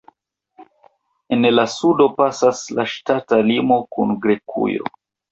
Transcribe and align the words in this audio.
En 1.35 1.43
la 1.51 1.65
sudo 1.73 2.07
pasas 2.21 2.61
la 2.79 2.85
ŝtata 2.93 3.39
limo 3.51 3.77
kun 3.97 4.15
Grekujo. 4.25 4.91